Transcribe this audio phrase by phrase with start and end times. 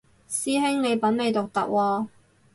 [0.27, 2.07] 師兄你品味獨特喎